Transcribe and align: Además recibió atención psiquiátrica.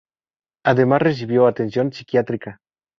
Además 0.65 1.03
recibió 1.03 1.45
atención 1.45 1.93
psiquiátrica. 1.93 2.59